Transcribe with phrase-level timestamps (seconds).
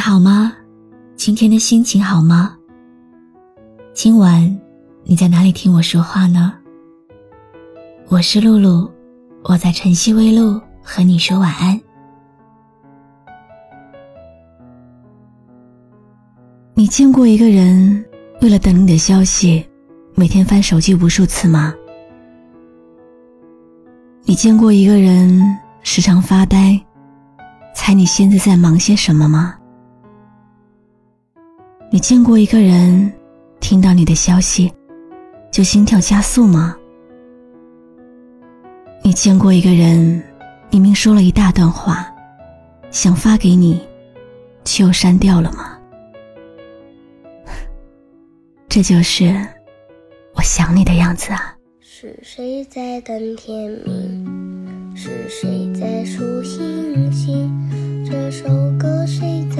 [0.00, 0.56] 好吗？
[1.14, 2.56] 今天的心情好吗？
[3.92, 4.58] 今晚
[5.04, 6.54] 你在哪里听我说话呢？
[8.08, 8.90] 我是露露，
[9.44, 11.78] 我在晨曦微露和你说晚安。
[16.74, 18.02] 你见过一个人
[18.40, 19.64] 为了等你的消息，
[20.14, 21.74] 每天翻手机无数次吗？
[24.24, 25.40] 你见过一个人
[25.82, 26.80] 时常发呆，
[27.74, 29.56] 猜你现在在忙些什么吗？
[31.92, 33.12] 你见过一个人
[33.58, 34.72] 听到你的消息
[35.50, 36.76] 就心跳加速吗？
[39.02, 40.22] 你见过一个人
[40.70, 42.06] 明明说了一大段话，
[42.92, 43.82] 想发给你，
[44.64, 45.76] 却又删掉了吗？
[48.68, 49.34] 这就是
[50.36, 51.56] 我想你的样子啊。
[51.80, 54.94] 是谁在等天明？
[54.94, 57.50] 是谁在数星星？
[58.08, 58.44] 这首
[58.78, 59.59] 歌谁在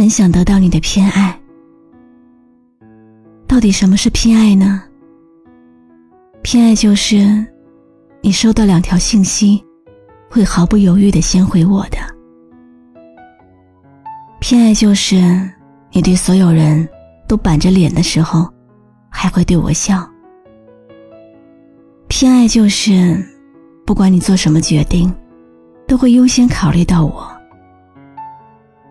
[0.00, 1.38] 很想得到你的偏爱，
[3.46, 4.82] 到底什么是偏爱呢？
[6.40, 7.46] 偏爱就是，
[8.22, 9.62] 你收到两条信息，
[10.30, 11.98] 会毫不犹豫的先回我的。
[14.40, 15.20] 偏爱就是，
[15.92, 16.88] 你对所有人
[17.28, 18.50] 都板着脸的时候，
[19.10, 20.08] 还会对我笑。
[22.08, 23.22] 偏爱就是，
[23.84, 25.14] 不管你做什么决定，
[25.86, 27.30] 都会优先考虑到我。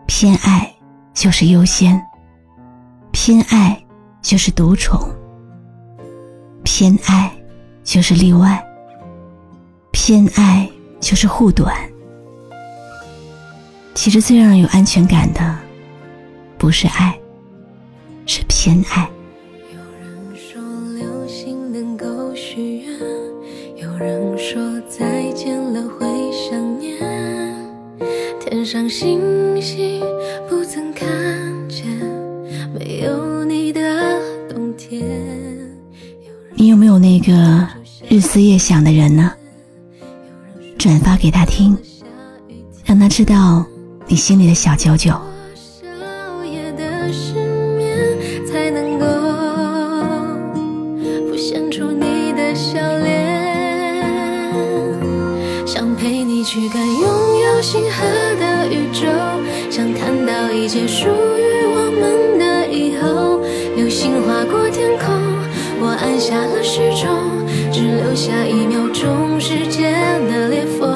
[0.05, 0.71] 偏爱
[1.19, 2.01] 就是优先，
[3.11, 3.77] 偏爱
[4.21, 4.97] 就是独宠，
[6.63, 7.29] 偏爱。
[7.83, 8.63] 就是例外，
[9.91, 10.69] 偏爱
[11.01, 11.75] 就是护短。
[13.95, 15.57] 其实最让人有安全感的，
[16.57, 17.19] 不是爱，
[18.25, 19.09] 是偏爱。
[19.73, 20.61] 有人说
[20.93, 22.99] 流星能够许愿，
[23.75, 26.95] 有人说再见了会想念，
[28.39, 29.48] 天上星
[36.69, 37.67] 有没有那个？
[38.07, 39.31] 日思夜想的人呢？
[40.77, 41.75] 转发给他听，
[42.85, 43.65] 让他知道
[44.07, 45.11] 你心里的小九九。
[48.51, 49.05] 才能够
[51.27, 54.05] 浮现出你的笑脸，
[55.65, 58.05] 想陪你去看拥有星河
[58.39, 59.07] 的宇宙，
[59.69, 63.39] 想看到一切属于我们的以后。
[63.75, 64.58] 流星划过，
[66.29, 67.09] 下了时钟。
[67.71, 69.93] 只留下一秒钟时间
[70.29, 70.87] 的裂缝，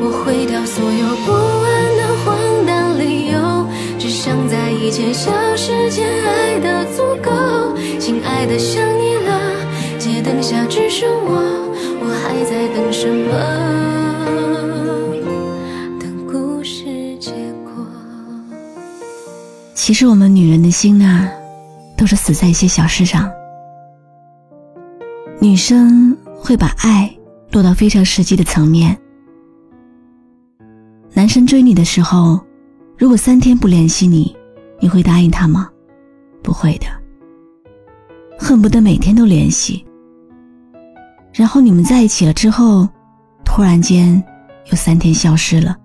[0.00, 1.66] 我毁掉所有不安
[1.98, 3.66] 的荒诞理由，
[3.98, 7.32] 只想在一切消失前爱的足够。
[7.98, 9.40] 亲爱的，想你了，
[9.98, 11.32] 街灯下只剩我，
[12.00, 13.32] 我还在等什么？
[15.98, 16.84] 等故事
[17.18, 17.32] 结
[17.64, 17.72] 果。
[19.74, 21.28] 其实我们女人的心呐，
[21.96, 23.28] 都是死在一些小事上。
[25.44, 27.14] 女生会把爱
[27.52, 28.98] 落到非常实际的层面。
[31.12, 32.40] 男生追你的时候，
[32.96, 34.34] 如果三天不联系你，
[34.80, 35.70] 你会答应他吗？
[36.42, 36.86] 不会的，
[38.38, 39.84] 恨不得每天都联系。
[41.34, 42.88] 然后你们在一起了之后，
[43.44, 44.24] 突然间
[44.70, 45.76] 又三天消失了，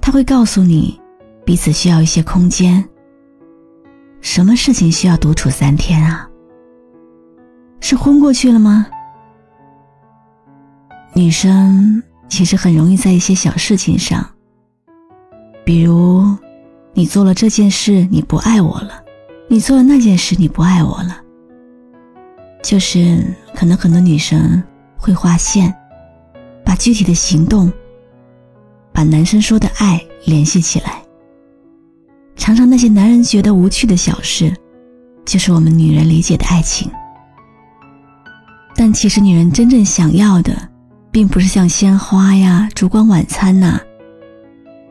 [0.00, 0.98] 他会告诉你，
[1.44, 2.82] 彼此需要一些空间。
[4.22, 6.26] 什么事情需要独处三天啊？
[7.90, 8.86] 是昏过去了吗？
[11.12, 14.24] 女生其实很容易在一些小事情上，
[15.64, 16.24] 比如
[16.92, 19.02] 你做了这件事你不爱我了，
[19.48, 21.20] 你做了那件事你不爱我了，
[22.62, 23.24] 就是
[23.56, 24.62] 可能很多女生
[24.96, 25.74] 会划线，
[26.64, 27.72] 把具体的行动，
[28.92, 31.02] 把男生说的爱联系起来。
[32.36, 34.56] 常常那些男人觉得无趣的小事，
[35.24, 36.88] 就是我们女人理解的爱情。
[38.80, 40.56] 但其实，女人真正想要的，
[41.12, 43.78] 并不是像鲜花呀、烛光晚餐呐。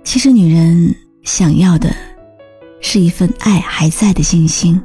[0.03, 0.93] 其实，女人
[1.23, 1.91] 想要的，
[2.81, 4.79] 是一份爱还在的信心。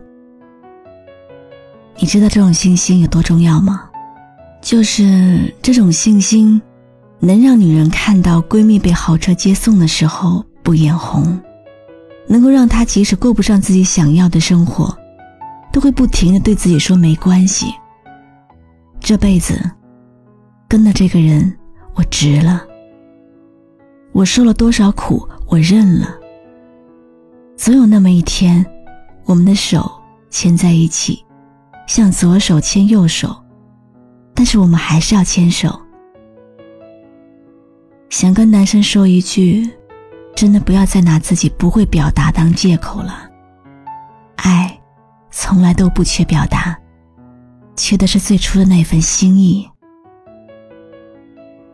[1.99, 3.83] 你知道这种信心有多重要吗？
[4.63, 6.59] 就是这种信心，
[7.21, 11.39] 能让女人看到闺蜜被豪车接送的时候不眼红，
[12.27, 14.97] 能够让她即使过不上自己想要的生活，
[15.71, 17.67] 都会不停的对自己说没关系。
[19.05, 19.71] 这辈子
[20.67, 21.55] 跟了这个人，
[21.95, 22.67] 我值了。
[24.13, 26.09] 我受了多少苦，我认了。
[27.55, 28.65] 总有那么一天，
[29.27, 29.93] 我们的手
[30.31, 31.23] 牵在一起，
[31.87, 33.37] 像左手牵右手，
[34.33, 35.79] 但是我们还是要牵手。
[38.09, 39.69] 想跟男生说一句，
[40.35, 43.29] 真的不要再拿自己不会表达当借口了。
[44.37, 44.81] 爱，
[45.31, 46.75] 从来都不缺表达，
[47.87, 49.69] 缺的是最初的那份心意。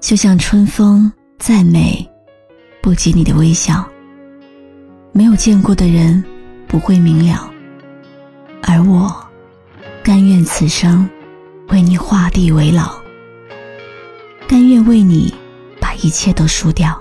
[0.01, 2.05] 就像春风再美，
[2.83, 3.89] 不及你的微笑。
[5.13, 6.25] 没有见过的人
[6.67, 7.49] 不会明了，
[8.61, 9.25] 而我，
[10.03, 11.09] 甘愿此生
[11.69, 13.01] 为你画地为牢，
[14.49, 15.33] 甘愿为你
[15.81, 17.01] 把一切都输掉。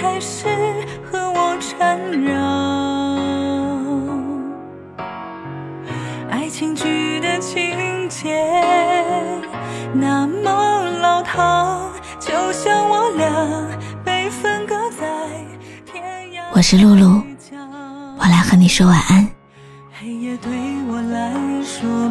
[0.00, 0.46] 开始
[1.04, 2.34] 和我缠绕。
[6.30, 8.42] 爱情剧的情节
[9.92, 13.68] 那么老套，就像我俩
[14.02, 15.06] 被分隔在
[15.84, 16.44] 天涯。
[16.54, 17.22] 我是露露，
[18.18, 19.28] 我来和你说晚安。
[19.92, 20.50] 黑夜对
[20.88, 22.10] 我来说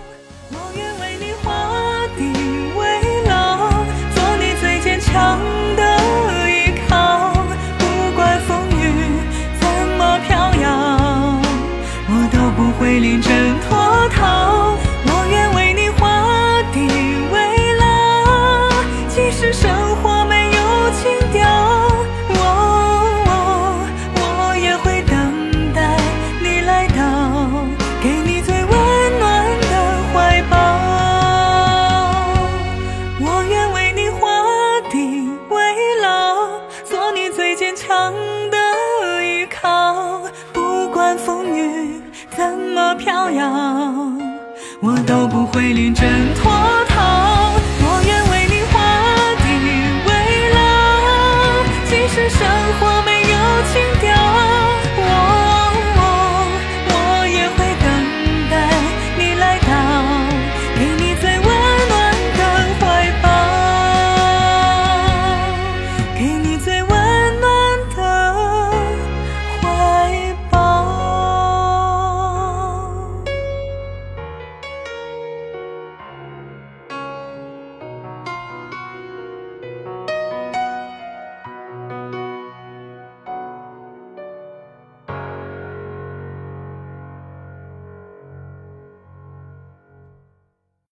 [44.83, 46.80] 我都不会连挣脱